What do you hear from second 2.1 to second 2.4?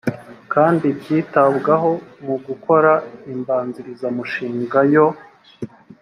mu